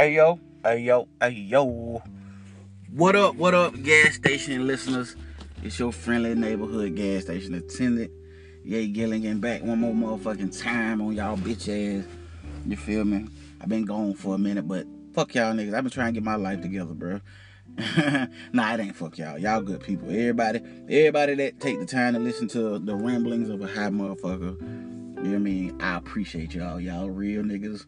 Hey 0.00 0.14
yo, 0.14 0.40
hey 0.64 0.78
yo, 0.78 1.08
hey 1.20 1.28
yo. 1.28 2.02
What 2.90 3.16
up, 3.16 3.34
what 3.34 3.52
up, 3.52 3.82
gas 3.82 4.14
station 4.14 4.66
listeners? 4.66 5.14
It's 5.62 5.78
your 5.78 5.92
friendly 5.92 6.34
neighborhood 6.34 6.96
gas 6.96 7.24
station 7.24 7.52
attendant. 7.52 8.10
Yay 8.64 8.86
Gilligan 8.86 9.40
back 9.40 9.62
one 9.62 9.78
more 9.78 9.92
motherfucking 9.92 10.58
time 10.58 11.02
on 11.02 11.12
y'all 11.12 11.36
bitch 11.36 11.68
ass. 11.68 12.06
You 12.64 12.76
feel 12.78 13.04
me? 13.04 13.26
I've 13.60 13.68
been 13.68 13.84
gone 13.84 14.14
for 14.14 14.36
a 14.36 14.38
minute, 14.38 14.66
but 14.66 14.86
fuck 15.12 15.34
y'all 15.34 15.52
niggas. 15.52 15.74
I've 15.74 15.84
been 15.84 15.90
trying 15.90 16.14
to 16.14 16.18
get 16.18 16.24
my 16.24 16.36
life 16.36 16.62
together, 16.62 16.94
bro. 16.94 17.20
nah, 18.54 18.72
it 18.72 18.80
ain't 18.80 18.96
fuck 18.96 19.18
y'all. 19.18 19.36
Y'all 19.36 19.60
good 19.60 19.82
people. 19.82 20.08
Everybody, 20.08 20.62
everybody 20.88 21.34
that 21.34 21.60
take 21.60 21.78
the 21.78 21.84
time 21.84 22.14
to 22.14 22.20
listen 22.20 22.48
to 22.48 22.78
the 22.78 22.96
ramblings 22.96 23.50
of 23.50 23.60
a 23.60 23.66
high 23.66 23.90
motherfucker. 23.90 24.58
You 24.58 25.24
know 25.24 25.30
what 25.32 25.34
I 25.34 25.38
mean? 25.40 25.76
I 25.78 25.98
appreciate 25.98 26.54
y'all. 26.54 26.80
Y'all 26.80 27.10
real 27.10 27.42
niggas. 27.42 27.84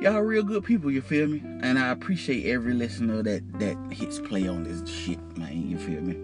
Y'all 0.00 0.20
real 0.20 0.44
good 0.44 0.62
people, 0.62 0.92
you 0.92 1.00
feel 1.00 1.26
me? 1.26 1.42
And 1.60 1.76
I 1.76 1.88
appreciate 1.88 2.48
every 2.48 2.72
listener 2.72 3.20
that 3.24 3.42
that 3.58 3.76
hits 3.90 4.20
play 4.20 4.46
on 4.46 4.62
this 4.62 4.88
shit, 4.88 5.18
man. 5.36 5.68
You 5.68 5.76
feel 5.76 6.00
me? 6.00 6.16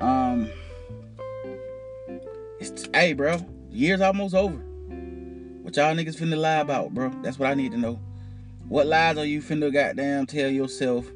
Um 0.00 0.48
it's 2.58 2.88
hey 2.94 3.12
bro, 3.12 3.38
year's 3.70 4.00
almost 4.00 4.34
over. 4.34 4.56
What 4.56 5.76
y'all 5.76 5.94
niggas 5.94 6.16
finna 6.16 6.38
lie 6.38 6.56
about, 6.56 6.94
bro? 6.94 7.10
That's 7.22 7.38
what 7.38 7.50
I 7.50 7.54
need 7.54 7.72
to 7.72 7.78
know. 7.78 8.00
What 8.66 8.86
lies 8.86 9.18
are 9.18 9.26
you 9.26 9.42
finna 9.42 9.70
goddamn 9.70 10.24
tell 10.24 10.48
yourself 10.48 11.06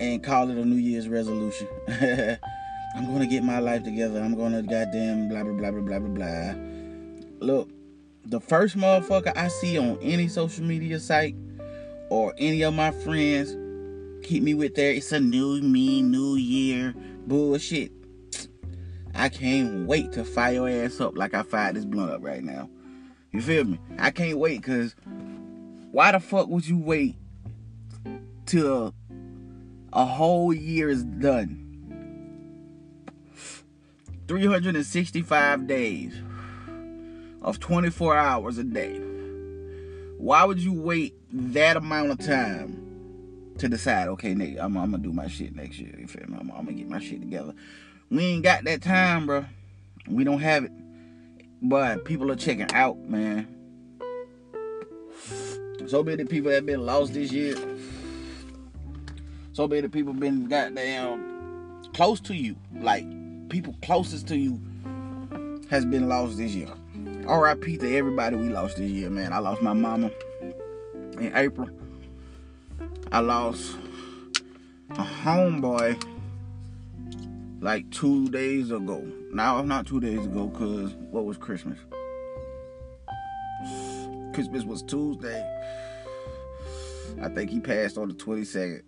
and 0.00 0.22
call 0.22 0.50
it 0.50 0.56
a 0.56 0.64
New 0.64 0.76
Year's 0.76 1.08
resolution. 1.08 1.68
I'm 1.88 3.06
gonna 3.06 3.26
get 3.26 3.44
my 3.44 3.58
life 3.58 3.82
together. 3.82 4.20
I'm 4.22 4.34
gonna 4.34 4.62
goddamn 4.62 5.28
blah 5.28 5.42
blah 5.42 5.52
blah 5.52 5.70
blah 5.72 5.80
blah 5.80 5.98
blah 5.98 6.08
blah. 6.08 6.54
Look, 7.40 7.68
the 8.26 8.40
first 8.40 8.76
motherfucker 8.76 9.32
I 9.36 9.48
see 9.48 9.78
on 9.78 9.98
any 10.00 10.28
social 10.28 10.64
media 10.64 10.98
site 10.98 11.36
or 12.10 12.34
any 12.38 12.62
of 12.62 12.74
my 12.74 12.90
friends 12.90 13.56
keep 14.26 14.42
me 14.42 14.54
with 14.54 14.74
their 14.74 14.92
it's 14.92 15.12
a 15.12 15.20
new 15.20 15.60
me, 15.60 16.02
new 16.02 16.36
year 16.36 16.94
bullshit. 17.26 17.92
I 19.14 19.28
can't 19.28 19.86
wait 19.86 20.12
to 20.12 20.24
fire 20.24 20.54
your 20.54 20.68
ass 20.68 21.00
up 21.00 21.16
like 21.16 21.34
I 21.34 21.42
fired 21.42 21.76
this 21.76 21.84
blunt 21.84 22.10
up 22.10 22.24
right 22.24 22.42
now. 22.42 22.68
You 23.30 23.42
feel 23.42 23.64
me? 23.64 23.78
I 23.98 24.10
can't 24.10 24.38
wait 24.38 24.62
because 24.62 24.94
why 25.92 26.12
the 26.12 26.20
fuck 26.20 26.48
would 26.48 26.66
you 26.66 26.78
wait 26.78 27.16
till 28.46 28.94
a 29.92 30.04
whole 30.04 30.52
year 30.52 30.88
is 30.88 31.04
done. 31.04 31.60
365 34.26 35.66
days 35.66 36.14
of 37.44 37.60
24 37.60 38.16
hours 38.16 38.58
a 38.58 38.64
day. 38.64 38.98
Why 40.18 40.44
would 40.44 40.58
you 40.58 40.72
wait 40.72 41.14
that 41.32 41.76
amount 41.76 42.10
of 42.10 42.18
time 42.18 43.52
to 43.58 43.68
decide, 43.68 44.08
okay, 44.08 44.34
nigga, 44.34 44.58
I'm, 44.58 44.76
I'm 44.76 44.90
gonna 44.90 45.02
do 45.02 45.12
my 45.12 45.28
shit 45.28 45.54
next 45.54 45.78
year? 45.78 45.94
You 45.96 46.08
feel 46.08 46.26
me? 46.26 46.36
I'm, 46.40 46.50
I'm 46.50 46.64
gonna 46.64 46.72
get 46.72 46.88
my 46.88 46.98
shit 46.98 47.20
together. 47.20 47.54
We 48.10 48.24
ain't 48.24 48.42
got 48.42 48.64
that 48.64 48.82
time, 48.82 49.26
bro. 49.26 49.44
We 50.08 50.24
don't 50.24 50.40
have 50.40 50.64
it. 50.64 50.72
But 51.62 52.04
people 52.04 52.30
are 52.32 52.36
checking 52.36 52.72
out, 52.72 52.98
man. 52.98 53.48
So 55.86 56.02
many 56.02 56.24
people 56.24 56.50
have 56.50 56.66
been 56.66 56.84
lost 56.84 57.12
this 57.14 57.30
year 57.30 57.56
so 59.54 59.68
many 59.68 59.86
people 59.86 60.12
been 60.12 60.48
goddamn 60.48 61.80
close 61.94 62.18
to 62.22 62.34
you, 62.34 62.56
like 62.80 63.04
people 63.48 63.72
closest 63.82 64.26
to 64.26 64.36
you, 64.36 64.60
has 65.70 65.84
been 65.84 66.08
lost 66.08 66.38
this 66.38 66.50
year. 66.50 66.70
R.I.P. 67.26 67.78
to 67.78 67.96
everybody 67.96 68.36
we 68.36 68.48
lost 68.48 68.76
this 68.76 68.90
year, 68.90 69.08
man. 69.10 69.32
I 69.32 69.38
lost 69.38 69.62
my 69.62 69.72
mama 69.72 70.10
in 71.18 71.32
April. 71.34 71.70
I 73.10 73.20
lost 73.20 73.76
a 74.90 75.04
homeboy 75.04 76.02
like 77.60 77.90
two 77.90 78.28
days 78.28 78.70
ago. 78.70 79.06
Now, 79.32 79.62
not 79.62 79.86
two 79.86 80.00
days 80.00 80.24
ago, 80.24 80.48
cause 80.50 80.94
what 81.10 81.24
was 81.24 81.38
Christmas? 81.38 81.78
Christmas 84.34 84.64
was 84.64 84.82
Tuesday. 84.82 85.42
I 87.22 87.28
think 87.28 87.50
he 87.50 87.60
passed 87.60 87.96
on 87.96 88.08
the 88.08 88.14
22nd 88.14 88.82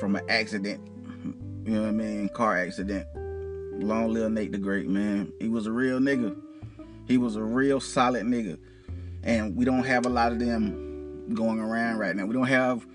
from 0.00 0.16
an 0.16 0.24
accident. 0.28 0.86
You 1.64 1.74
know 1.74 1.82
what 1.82 1.88
I 1.88 1.92
mean? 1.92 2.28
Car 2.28 2.58
accident. 2.58 3.06
Long 3.82 4.12
live 4.12 4.30
Nate 4.32 4.52
the 4.52 4.58
Great, 4.58 4.88
man. 4.88 5.32
He 5.40 5.48
was 5.48 5.66
a 5.66 5.72
real 5.72 5.98
nigga. 5.98 6.36
He 7.06 7.18
was 7.18 7.36
a 7.36 7.42
real 7.42 7.80
solid 7.80 8.24
nigga. 8.24 8.58
And 9.22 9.56
we 9.56 9.64
don't 9.64 9.84
have 9.84 10.06
a 10.06 10.10
lot 10.10 10.32
of 10.32 10.38
them 10.38 11.34
going 11.34 11.58
around 11.58 11.98
right 11.98 12.14
now. 12.14 12.26
We 12.26 12.34
don't 12.34 12.46
have 12.46 12.86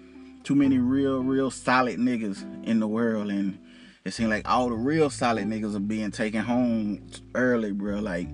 too 0.44 0.56
many 0.56 0.78
real, 0.78 1.24
real 1.24 1.52
solid 1.52 1.98
niggas 2.00 2.66
in 2.66 2.80
the 2.80 2.88
world. 2.88 3.30
And 3.30 3.58
it 4.06 4.14
seems 4.14 4.30
like 4.30 4.48
all 4.50 4.70
the 4.70 4.76
real 4.76 5.10
solid 5.10 5.48
niggas 5.48 5.76
are 5.76 5.80
being 5.80 6.12
taken 6.12 6.42
home 6.42 7.02
early, 7.36 7.72
bro. 7.72 8.00
Like, 8.00 8.28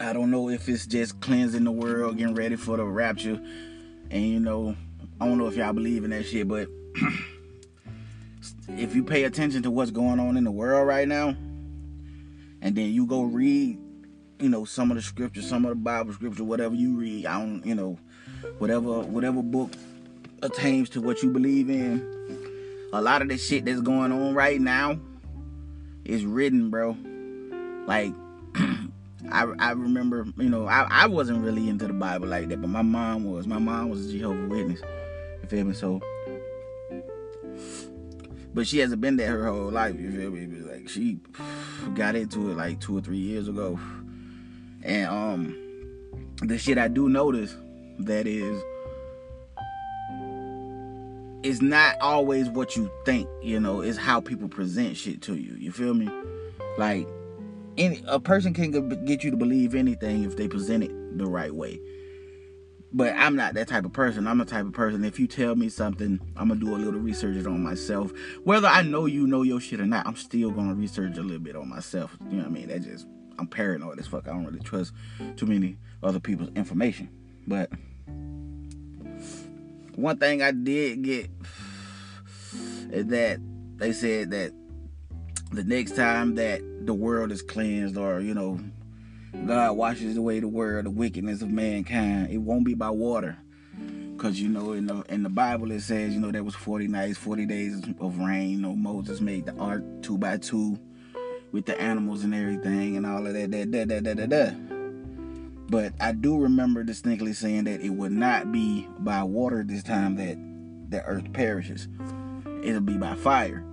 I 0.00 0.12
don't 0.12 0.30
know 0.30 0.48
if 0.48 0.68
it's 0.68 0.86
just 0.86 1.20
cleansing 1.20 1.64
the 1.64 1.72
world, 1.72 2.18
getting 2.18 2.34
ready 2.34 2.56
for 2.56 2.76
the 2.76 2.84
rapture. 2.84 3.40
And, 4.10 4.22
you 4.24 4.40
know, 4.40 4.76
I 5.20 5.26
don't 5.26 5.38
know 5.38 5.48
if 5.48 5.56
y'all 5.56 5.72
believe 5.72 6.04
in 6.04 6.10
that 6.10 6.24
shit, 6.24 6.46
but 6.46 6.68
if 8.68 8.94
you 8.94 9.02
pay 9.02 9.24
attention 9.24 9.62
to 9.64 9.70
what's 9.70 9.90
going 9.90 10.20
on 10.20 10.36
in 10.36 10.44
the 10.44 10.50
world 10.50 10.86
right 10.86 11.08
now, 11.08 11.34
and 12.68 12.76
then 12.76 12.92
you 12.92 13.06
go 13.06 13.22
mm-hmm. 13.22 13.34
read, 13.34 13.78
you 14.40 14.50
know, 14.50 14.66
some 14.66 14.90
of 14.90 14.98
the 14.98 15.02
scripture, 15.02 15.40
some 15.40 15.64
of 15.64 15.70
the 15.70 15.76
Bible 15.76 16.12
scripture, 16.12 16.44
whatever 16.44 16.74
you 16.74 16.98
read, 16.98 17.24
I 17.24 17.40
don't, 17.40 17.64
you 17.64 17.74
know, 17.74 17.98
whatever 18.58 19.00
whatever 19.00 19.42
book 19.42 19.72
attains 20.42 20.90
to 20.90 21.00
what 21.00 21.22
you 21.22 21.30
believe 21.30 21.70
in. 21.70 22.06
A 22.92 23.00
lot 23.00 23.22
of 23.22 23.28
the 23.30 23.38
shit 23.38 23.64
that's 23.64 23.80
going 23.80 24.12
on 24.12 24.34
right 24.34 24.60
now 24.60 25.00
is 26.04 26.26
written, 26.26 26.68
bro. 26.68 26.94
Like 27.86 28.12
I, 29.32 29.46
I 29.58 29.70
remember, 29.70 30.26
you 30.36 30.50
know, 30.50 30.66
I, 30.66 30.86
I 30.90 31.06
wasn't 31.06 31.42
really 31.42 31.70
into 31.70 31.86
the 31.86 31.94
Bible 31.94 32.28
like 32.28 32.48
that, 32.48 32.60
but 32.60 32.68
my 32.68 32.82
mom 32.82 33.24
was. 33.24 33.46
My 33.46 33.58
mom 33.58 33.88
was 33.88 34.10
a 34.10 34.12
Jehovah 34.12 34.46
Witness 34.46 34.82
You 35.40 35.48
feel 35.48 35.64
me? 35.64 35.72
So, 35.72 36.02
but 38.52 38.66
she 38.66 38.80
hasn't 38.80 39.00
been 39.00 39.16
there 39.16 39.38
her 39.38 39.46
whole 39.50 39.70
life. 39.70 39.98
You 39.98 40.10
feel 40.10 40.30
me? 40.30 40.46
Like 40.70 40.90
she 40.90 41.18
got 41.94 42.16
into 42.16 42.50
it 42.50 42.56
like 42.56 42.80
two 42.80 42.98
or 42.98 43.00
three 43.00 43.18
years 43.18 43.48
ago, 43.48 43.78
and 44.82 45.06
um, 45.06 45.56
the 46.42 46.58
shit 46.58 46.78
I 46.78 46.88
do 46.88 47.08
notice 47.08 47.54
that 48.00 48.26
is 48.26 48.62
it's 51.42 51.62
not 51.62 51.96
always 52.00 52.48
what 52.48 52.76
you 52.76 52.90
think, 53.04 53.28
you 53.42 53.60
know, 53.60 53.80
it's 53.80 53.98
how 53.98 54.20
people 54.20 54.48
present 54.48 54.96
shit 54.96 55.22
to 55.22 55.36
you. 55.36 55.54
You 55.54 55.72
feel 55.72 55.94
me? 55.94 56.08
Like 56.76 57.06
any 57.76 58.02
a 58.06 58.18
person 58.18 58.52
can 58.52 59.04
get 59.04 59.22
you 59.22 59.30
to 59.30 59.36
believe 59.36 59.74
anything 59.74 60.24
if 60.24 60.36
they 60.36 60.48
present 60.48 60.84
it 60.84 61.18
the 61.18 61.26
right 61.26 61.54
way. 61.54 61.80
But 62.90 63.14
I'm 63.16 63.36
not 63.36 63.54
that 63.54 63.68
type 63.68 63.84
of 63.84 63.92
person. 63.92 64.26
I'm 64.26 64.38
the 64.38 64.46
type 64.46 64.64
of 64.64 64.72
person, 64.72 65.04
if 65.04 65.20
you 65.20 65.26
tell 65.26 65.54
me 65.54 65.68
something, 65.68 66.18
I'm 66.36 66.48
going 66.48 66.58
to 66.58 66.66
do 66.66 66.74
a 66.74 66.78
little 66.78 67.00
research 67.00 67.44
on 67.44 67.62
myself. 67.62 68.12
Whether 68.44 68.66
I 68.66 68.82
know 68.82 69.04
you 69.04 69.26
know 69.26 69.42
your 69.42 69.60
shit 69.60 69.80
or 69.80 69.86
not, 69.86 70.06
I'm 70.06 70.16
still 70.16 70.50
going 70.50 70.68
to 70.68 70.74
research 70.74 71.18
a 71.18 71.22
little 71.22 71.38
bit 71.38 71.54
on 71.54 71.68
myself. 71.68 72.16
You 72.30 72.38
know 72.38 72.44
what 72.44 72.46
I 72.46 72.50
mean? 72.50 72.68
That 72.68 72.82
just, 72.82 73.06
I'm 73.38 73.46
paranoid 73.46 73.98
as 73.98 74.06
fuck. 74.06 74.26
I 74.26 74.30
don't 74.30 74.46
really 74.46 74.60
trust 74.60 74.94
too 75.36 75.44
many 75.46 75.76
other 76.02 76.18
people's 76.18 76.50
information. 76.56 77.10
But 77.46 77.70
one 79.94 80.16
thing 80.16 80.42
I 80.42 80.52
did 80.52 81.02
get 81.02 81.30
is 82.90 83.06
that 83.08 83.38
they 83.76 83.92
said 83.92 84.30
that 84.30 84.52
the 85.52 85.64
next 85.64 85.94
time 85.94 86.36
that 86.36 86.62
the 86.86 86.94
world 86.94 87.32
is 87.32 87.42
cleansed 87.42 87.98
or, 87.98 88.20
you 88.20 88.32
know, 88.32 88.60
God 89.46 89.76
washes 89.76 90.16
away 90.16 90.40
the 90.40 90.48
world, 90.48 90.86
the 90.86 90.90
wickedness 90.90 91.42
of 91.42 91.50
mankind. 91.50 92.30
It 92.30 92.38
won't 92.38 92.64
be 92.64 92.74
by 92.74 92.90
water. 92.90 93.38
Cause 94.18 94.40
you 94.40 94.48
know 94.48 94.72
in 94.72 94.86
the 94.86 95.04
in 95.08 95.22
the 95.22 95.28
Bible 95.28 95.70
it 95.70 95.80
says, 95.80 96.12
you 96.12 96.20
know, 96.20 96.32
there 96.32 96.42
was 96.42 96.56
40 96.56 96.88
nights, 96.88 97.16
40 97.18 97.46
days 97.46 97.80
of 98.00 98.18
rain. 98.18 98.50
You 98.50 98.58
know, 98.58 98.74
Moses 98.74 99.20
made 99.20 99.46
the 99.46 99.54
ark 99.58 99.84
two 100.02 100.18
by 100.18 100.38
two 100.38 100.76
with 101.52 101.66
the 101.66 101.80
animals 101.80 102.24
and 102.24 102.34
everything 102.34 102.96
and 102.96 103.06
all 103.06 103.26
of 103.26 103.32
that, 103.32 103.50
that, 103.52 103.72
that, 103.72 103.88
that, 103.88 104.04
that, 104.04 104.16
that, 104.16 104.30
that. 104.30 105.68
But 105.70 105.92
I 106.00 106.12
do 106.12 106.38
remember 106.38 106.82
distinctly 106.82 107.32
saying 107.32 107.64
that 107.64 107.80
it 107.80 107.90
would 107.90 108.12
not 108.12 108.50
be 108.50 108.88
by 108.98 109.22
water 109.22 109.62
this 109.62 109.82
time 109.82 110.16
that 110.16 110.36
the 110.90 111.04
earth 111.04 111.32
perishes. 111.32 111.88
It'll 112.62 112.80
be 112.80 112.96
by 112.96 113.14
fire. 113.14 113.64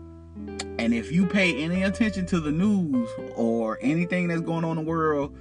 And 0.77 0.93
if 0.93 1.11
you 1.11 1.25
pay 1.25 1.55
any 1.55 1.83
attention 1.83 2.25
to 2.27 2.39
the 2.39 2.51
news 2.51 3.09
or 3.35 3.79
anything 3.81 4.27
that's 4.27 4.41
going 4.41 4.65
on 4.65 4.77
in 4.77 4.83
the 4.83 4.89
world 4.89 5.35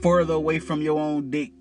further 0.00 0.34
away 0.34 0.58
from 0.58 0.82
your 0.82 0.98
own 0.98 1.30
dick 1.30 1.52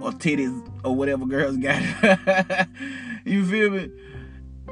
or 0.00 0.10
titties 0.12 0.68
or 0.84 0.94
whatever 0.94 1.26
girls 1.26 1.56
got, 1.56 1.80
you 3.24 3.44
feel 3.46 3.70
me? 3.70 3.90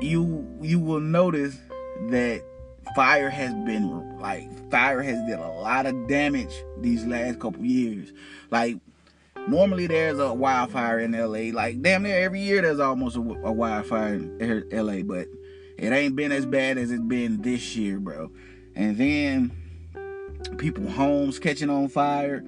You 0.01 0.59
you 0.61 0.81
will 0.81 1.01
notice 1.01 1.57
that 2.11 2.43
fire 2.95 3.31
has 3.31 3.53
been 3.55 4.19
like 4.19 4.71
fire 4.71 5.03
has 5.03 5.19
did 5.27 5.39
a 5.39 5.49
lot 5.49 5.87
of 5.87 6.09
damage 6.09 6.53
these 6.79 7.05
last 7.05 7.39
couple 7.39 7.65
years. 7.65 8.13
Like 8.51 8.79
Normally 9.49 9.89
there's 9.89 10.21
a 10.21 10.33
wildfire 10.33 11.01
in 11.01 11.13
LA. 11.13 11.53
Like 11.53 11.83
damn 11.83 12.05
near 12.05 12.19
every 12.19 12.41
year 12.41 12.63
there's 12.63 12.79
almost 12.79 13.17
a, 13.17 13.21
a 13.21 13.53
wildfire 13.53 14.15
in 14.15 14.69
LA, 14.71 15.03
but 15.03 15.27
it 15.79 15.93
ain't 15.93 16.15
been 16.15 16.31
as 16.31 16.47
bad 16.47 16.79
as 16.79 16.91
it's 16.93 17.03
been 17.03 17.43
this 17.43 17.75
year, 17.77 17.99
bro. 17.99 18.31
And 18.77 18.97
then 18.97 19.51
people 20.59 20.89
homes 20.89 21.39
catching 21.39 21.71
on 21.71 21.89
fire. 21.89 22.45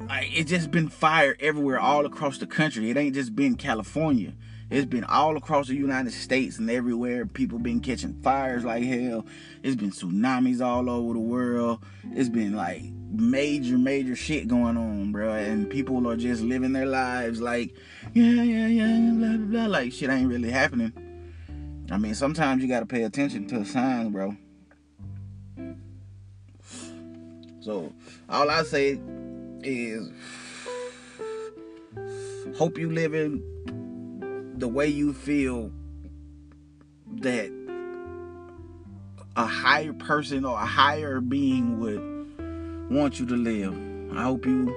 Like 0.00 0.28
it's 0.38 0.50
just 0.50 0.70
been 0.70 0.88
fire 0.88 1.36
everywhere, 1.40 1.78
all 1.78 2.06
across 2.06 2.38
the 2.38 2.46
country. 2.46 2.90
It 2.90 2.96
ain't 2.96 3.14
just 3.14 3.34
been 3.34 3.56
California. 3.56 4.32
It's 4.70 4.86
been 4.86 5.04
all 5.04 5.36
across 5.36 5.68
the 5.68 5.74
United 5.74 6.12
States 6.12 6.58
and 6.58 6.70
everywhere. 6.70 7.26
People 7.26 7.58
been 7.58 7.80
catching 7.80 8.14
fires 8.22 8.64
like 8.64 8.82
hell. 8.82 9.24
It's 9.62 9.76
been 9.76 9.90
tsunamis 9.90 10.64
all 10.64 10.88
over 10.88 11.14
the 11.14 11.20
world. 11.20 11.84
It's 12.12 12.28
been 12.28 12.56
like 12.56 12.82
major, 13.10 13.78
major 13.78 14.16
shit 14.16 14.48
going 14.48 14.76
on, 14.76 15.12
bro. 15.12 15.32
And 15.32 15.70
people 15.70 16.08
are 16.08 16.16
just 16.16 16.42
living 16.42 16.72
their 16.72 16.86
lives 16.86 17.40
like, 17.40 17.74
yeah, 18.14 18.42
yeah, 18.42 18.66
yeah, 18.66 19.10
blah, 19.12 19.36
blah, 19.36 19.46
blah. 19.46 19.66
Like 19.66 19.92
shit 19.92 20.10
ain't 20.10 20.28
really 20.28 20.50
happening. 20.50 20.92
I 21.90 21.98
mean, 21.98 22.14
sometimes 22.14 22.62
you 22.62 22.68
gotta 22.68 22.86
pay 22.86 23.04
attention 23.04 23.46
to 23.48 23.60
the 23.60 23.64
signs, 23.64 24.10
bro. 24.10 24.36
So 27.60 27.92
all 28.28 28.50
I 28.50 28.62
say 28.62 28.98
is 29.64 30.10
hope 32.56 32.78
you 32.78 32.90
living 32.90 33.42
the 34.56 34.68
way 34.68 34.86
you 34.86 35.12
feel 35.12 35.72
that 37.16 37.50
a 39.36 39.46
higher 39.46 39.92
person 39.92 40.44
or 40.44 40.54
a 40.54 40.66
higher 40.66 41.20
being 41.20 41.80
would 41.80 42.90
want 42.90 43.18
you 43.18 43.26
to 43.26 43.34
live. 43.34 43.74
I 44.16 44.22
hope 44.22 44.46
you 44.46 44.74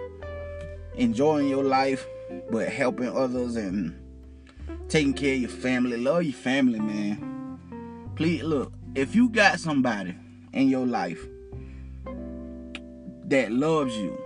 enjoying 0.95 1.47
your 1.47 1.63
life, 1.63 2.07
but 2.49 2.69
helping 2.69 3.09
others 3.09 3.55
and 3.55 3.95
taking 4.89 5.13
care 5.13 5.35
of 5.35 5.41
your 5.41 5.49
family. 5.49 5.97
Love 5.97 6.23
your 6.23 6.33
family, 6.33 6.79
man. 6.79 7.59
Please 8.15 8.41
look, 8.41 8.73
if 8.95 9.13
you 9.13 9.29
got 9.29 9.59
somebody 9.59 10.15
in 10.53 10.69
your 10.69 10.87
life 10.87 11.23
that 13.25 13.51
loves 13.51 13.95
you 13.95 14.17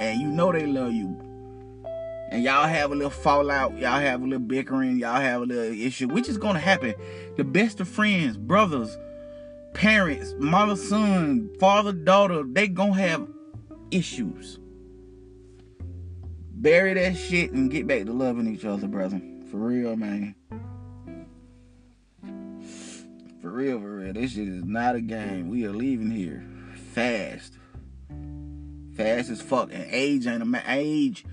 and 0.00 0.20
you 0.20 0.28
know 0.28 0.50
they 0.50 0.66
love 0.66 0.92
you 0.92 1.16
and 2.30 2.44
y'all 2.44 2.66
have 2.66 2.92
a 2.92 2.94
little 2.94 3.10
fallout, 3.10 3.76
y'all 3.76 4.00
have 4.00 4.22
a 4.22 4.24
little 4.24 4.38
bickering, 4.38 4.98
y'all 4.98 5.20
have 5.20 5.42
a 5.42 5.44
little 5.44 5.80
issue, 5.80 6.06
which 6.08 6.28
is 6.28 6.38
gonna 6.38 6.60
happen. 6.60 6.94
The 7.36 7.44
best 7.44 7.80
of 7.80 7.88
friends, 7.88 8.36
brothers, 8.36 8.96
parents, 9.74 10.34
mother, 10.38 10.76
son, 10.76 11.50
father, 11.58 11.92
daughter, 11.92 12.44
they 12.44 12.68
gonna 12.68 12.94
have 12.94 13.26
issues. 13.90 14.58
Bury 16.52 16.94
that 16.94 17.16
shit 17.16 17.50
and 17.50 17.70
get 17.70 17.86
back 17.88 18.04
to 18.04 18.12
loving 18.12 18.46
each 18.46 18.64
other, 18.64 18.86
brother. 18.86 19.20
For 19.50 19.56
real, 19.56 19.96
man. 19.96 20.36
For 23.42 23.50
real, 23.50 23.80
for 23.80 23.96
real. 23.96 24.12
This 24.12 24.32
shit 24.32 24.46
is 24.46 24.62
not 24.64 24.94
a 24.94 25.00
game. 25.00 25.48
We 25.48 25.64
are 25.66 25.72
leaving 25.72 26.10
here 26.10 26.44
fast. 26.94 27.54
Fast 29.00 29.30
as 29.30 29.40
fuck. 29.40 29.72
And 29.72 29.86
age 29.90 30.26
ain't 30.26 30.42
a 30.42 30.44
ma- 30.44 30.60
age. 30.66 31.24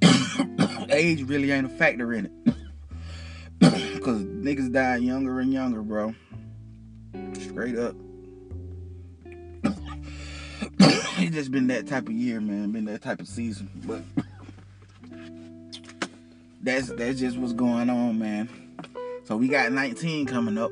age 0.90 1.24
really 1.24 1.50
ain't 1.50 1.66
a 1.66 1.68
factor 1.68 2.12
in 2.12 2.26
it. 2.26 2.32
Cause 4.04 4.22
niggas 4.22 4.72
die 4.72 4.98
younger 4.98 5.40
and 5.40 5.52
younger, 5.52 5.82
bro. 5.82 6.14
Straight 7.32 7.76
up. 7.76 7.96
it 10.78 11.32
just 11.32 11.50
been 11.50 11.66
that 11.66 11.88
type 11.88 12.06
of 12.06 12.14
year, 12.14 12.40
man. 12.40 12.70
Been 12.70 12.84
that 12.84 13.02
type 13.02 13.18
of 13.18 13.26
season. 13.26 13.68
But 13.84 14.02
that's 16.62 16.90
that's 16.90 17.18
just 17.18 17.38
what's 17.38 17.54
going 17.54 17.90
on, 17.90 18.20
man. 18.20 18.48
So 19.24 19.36
we 19.36 19.48
got 19.48 19.72
19 19.72 20.26
coming 20.26 20.56
up. 20.56 20.70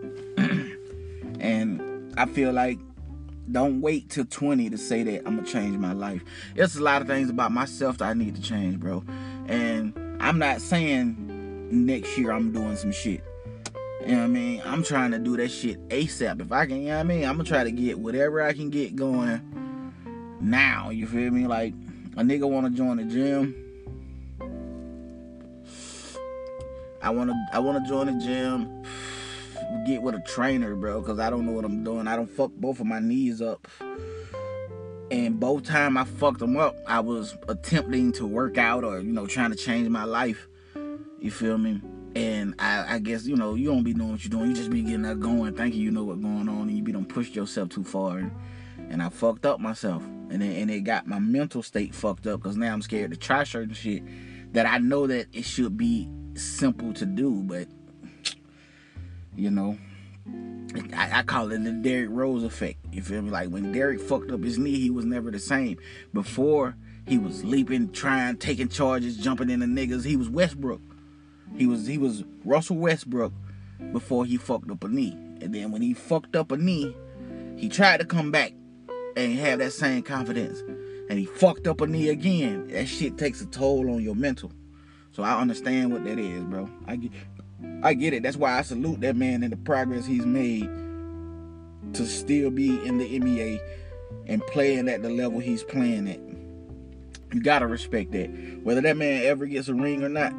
and 1.40 2.14
I 2.16 2.26
feel 2.26 2.52
like 2.52 2.78
don't 3.50 3.80
wait 3.80 4.10
till 4.10 4.24
20 4.24 4.70
to 4.70 4.78
say 4.78 5.02
that 5.02 5.26
I'm 5.26 5.36
gonna 5.36 5.46
change 5.46 5.76
my 5.78 5.92
life. 5.92 6.22
There's 6.54 6.76
a 6.76 6.82
lot 6.82 7.02
of 7.02 7.08
things 7.08 7.30
about 7.30 7.52
myself 7.52 7.98
that 7.98 8.06
I 8.06 8.14
need 8.14 8.34
to 8.36 8.42
change, 8.42 8.80
bro. 8.80 9.04
And 9.46 9.92
I'm 10.20 10.38
not 10.38 10.60
saying 10.60 11.68
next 11.70 12.16
year 12.18 12.32
I'm 12.32 12.52
doing 12.52 12.76
some 12.76 12.92
shit. 12.92 13.22
You 14.00 14.12
know 14.12 14.18
what 14.18 14.24
I 14.24 14.28
mean? 14.28 14.62
I'm 14.64 14.82
trying 14.82 15.10
to 15.12 15.18
do 15.18 15.36
that 15.36 15.48
shit 15.48 15.88
ASAP. 15.88 16.40
If 16.40 16.52
I 16.52 16.66
can, 16.66 16.82
you 16.82 16.88
know 16.88 16.94
what 16.94 17.00
I 17.00 17.04
mean? 17.04 17.24
I'm 17.24 17.36
gonna 17.36 17.48
try 17.48 17.64
to 17.64 17.72
get 17.72 17.98
whatever 17.98 18.42
I 18.42 18.52
can 18.52 18.70
get 18.70 18.96
going 18.96 19.40
now. 20.40 20.90
You 20.90 21.06
feel 21.06 21.30
me? 21.30 21.46
Like 21.46 21.74
a 22.16 22.22
nigga 22.22 22.48
wanna 22.48 22.70
join 22.70 22.96
the 22.98 23.04
gym. 23.04 23.54
I 27.02 27.10
wanna 27.10 27.34
I 27.52 27.58
wanna 27.60 27.86
join 27.86 28.06
the 28.06 28.24
gym 28.24 28.84
get 29.86 30.02
with 30.02 30.14
a 30.14 30.20
trainer, 30.20 30.74
bro, 30.74 31.00
because 31.00 31.18
I 31.18 31.30
don't 31.30 31.46
know 31.46 31.52
what 31.52 31.64
I'm 31.64 31.84
doing. 31.84 32.06
I 32.06 32.16
don't 32.16 32.30
fuck 32.30 32.50
both 32.52 32.80
of 32.80 32.86
my 32.86 33.00
knees 33.00 33.40
up. 33.40 33.66
And 35.10 35.38
both 35.38 35.62
time 35.62 35.96
I 35.96 36.04
fucked 36.04 36.40
them 36.40 36.56
up, 36.56 36.76
I 36.86 37.00
was 37.00 37.36
attempting 37.48 38.12
to 38.12 38.26
work 38.26 38.58
out 38.58 38.82
or, 38.82 39.00
you 39.00 39.12
know, 39.12 39.26
trying 39.26 39.50
to 39.50 39.56
change 39.56 39.88
my 39.88 40.04
life. 40.04 40.48
You 41.20 41.30
feel 41.30 41.58
me? 41.58 41.80
And 42.16 42.54
I, 42.58 42.94
I 42.94 42.98
guess, 42.98 43.26
you 43.26 43.36
know, 43.36 43.54
you 43.54 43.66
don't 43.66 43.82
be 43.82 43.94
knowing 43.94 44.12
what 44.12 44.24
you're 44.24 44.30
doing. 44.30 44.48
You 44.48 44.56
just 44.56 44.70
be 44.70 44.82
getting 44.82 45.02
that 45.02 45.20
going, 45.20 45.54
thinking 45.54 45.80
you 45.80 45.90
know 45.90 46.04
what's 46.04 46.20
going 46.20 46.48
on, 46.48 46.62
and 46.62 46.76
you 46.76 46.82
be 46.82 46.92
done 46.92 47.04
pushed 47.04 47.36
yourself 47.36 47.68
too 47.68 47.84
far. 47.84 48.18
And, 48.18 48.32
and 48.90 49.02
I 49.02 49.10
fucked 49.10 49.46
up 49.46 49.60
myself. 49.60 50.02
And 50.30 50.42
it, 50.42 50.60
and 50.60 50.70
it 50.70 50.80
got 50.80 51.06
my 51.06 51.18
mental 51.20 51.62
state 51.62 51.94
fucked 51.94 52.26
up 52.26 52.42
because 52.42 52.56
now 52.56 52.72
I'm 52.72 52.82
scared 52.82 53.12
to 53.12 53.16
try 53.16 53.44
certain 53.44 53.74
shit 53.74 54.02
that 54.54 54.66
I 54.66 54.78
know 54.78 55.06
that 55.06 55.28
it 55.32 55.44
should 55.44 55.76
be 55.76 56.08
simple 56.34 56.92
to 56.94 57.06
do, 57.06 57.42
but 57.42 57.68
you 59.36 59.50
know, 59.50 59.78
I, 60.94 61.20
I, 61.20 61.22
call 61.22 61.52
it 61.52 61.62
the 61.62 61.72
Derrick 61.72 62.10
Rose 62.10 62.42
effect. 62.42 62.78
You 62.92 63.02
feel 63.02 63.22
me? 63.22 63.30
Like 63.30 63.48
when 63.48 63.72
Derrick 63.72 64.00
fucked 64.00 64.30
up 64.32 64.42
his 64.42 64.58
knee, 64.58 64.78
he 64.78 64.90
was 64.90 65.04
never 65.04 65.30
the 65.30 65.38
same. 65.38 65.78
Before 66.12 66.76
he 67.06 67.18
was 67.18 67.44
leaping, 67.44 67.92
trying, 67.92 68.36
taking 68.36 68.68
charges, 68.68 69.16
jumping 69.16 69.50
into 69.50 69.66
niggas. 69.66 70.04
He 70.04 70.16
was 70.16 70.28
Westbrook. 70.28 70.80
He 71.56 71.66
was 71.66 71.86
he 71.86 71.98
was 71.98 72.24
Russell 72.44 72.76
Westbrook 72.76 73.32
before 73.92 74.24
he 74.24 74.36
fucked 74.36 74.70
up 74.70 74.82
a 74.82 74.88
knee. 74.88 75.12
And 75.40 75.54
then 75.54 75.70
when 75.70 75.82
he 75.82 75.94
fucked 75.94 76.34
up 76.34 76.50
a 76.50 76.56
knee, 76.56 76.94
he 77.56 77.68
tried 77.68 78.00
to 78.00 78.06
come 78.06 78.30
back 78.30 78.52
and 79.16 79.38
have 79.38 79.60
that 79.60 79.72
same 79.72 80.02
confidence. 80.02 80.60
And 81.08 81.18
he 81.18 81.26
fucked 81.26 81.68
up 81.68 81.80
a 81.80 81.86
knee 81.86 82.08
again. 82.08 82.68
That 82.68 82.88
shit 82.88 83.16
takes 83.16 83.40
a 83.40 83.46
toll 83.46 83.90
on 83.90 84.02
your 84.02 84.16
mental. 84.16 84.50
So 85.12 85.22
I 85.22 85.40
understand 85.40 85.92
what 85.92 86.04
that 86.04 86.18
is, 86.18 86.42
bro. 86.44 86.68
I 86.86 86.96
get 86.96 87.12
I 87.82 87.94
get 87.94 88.12
it. 88.12 88.22
That's 88.22 88.36
why 88.36 88.58
I 88.58 88.62
salute 88.62 89.00
that 89.00 89.16
man 89.16 89.42
and 89.42 89.52
the 89.52 89.56
progress 89.56 90.06
he's 90.06 90.26
made 90.26 90.68
to 91.94 92.06
still 92.06 92.50
be 92.50 92.84
in 92.86 92.98
the 92.98 93.18
NBA 93.18 93.60
and 94.26 94.46
playing 94.46 94.88
at 94.88 95.02
the 95.02 95.10
level 95.10 95.38
he's 95.38 95.62
playing 95.62 96.08
at. 96.08 96.20
You 97.34 97.40
gotta 97.42 97.66
respect 97.66 98.12
that. 98.12 98.28
Whether 98.62 98.80
that 98.82 98.96
man 98.96 99.24
ever 99.24 99.46
gets 99.46 99.68
a 99.68 99.74
ring 99.74 100.02
or 100.02 100.08
not, 100.08 100.32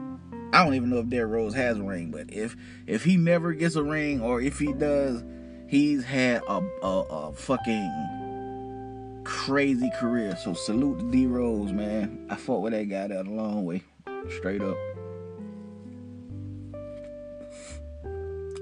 I 0.53 0.63
don't 0.63 0.75
even 0.75 0.89
know 0.89 0.99
if 0.99 1.09
Derrick 1.09 1.31
Rose 1.31 1.53
has 1.53 1.77
a 1.77 1.83
ring. 1.83 2.11
But 2.11 2.31
if 2.33 2.55
if 2.85 3.03
he 3.03 3.17
never 3.17 3.53
gets 3.53 3.75
a 3.75 3.83
ring 3.83 4.21
or 4.21 4.41
if 4.41 4.59
he 4.59 4.73
does, 4.73 5.23
he's 5.67 6.03
had 6.03 6.41
a 6.47 6.61
a, 6.81 7.01
a 7.01 7.33
fucking 7.33 9.21
crazy 9.25 9.91
career. 9.99 10.37
So 10.37 10.53
salute 10.53 10.99
to 10.99 11.11
D 11.11 11.27
Rose, 11.27 11.71
man. 11.73 12.27
I 12.29 12.35
fought 12.35 12.61
with 12.61 12.73
that 12.73 12.85
guy 12.85 13.07
that 13.07 13.27
a 13.27 13.29
long 13.29 13.65
way, 13.65 13.83
straight 14.29 14.61
up. 14.61 14.77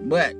But 0.05 0.35